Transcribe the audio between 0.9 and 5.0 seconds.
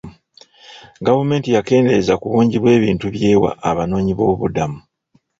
Gavumenti yakendeeza ku bungi bw'ebintu by'ewa abanoonyi b'obubuddamu.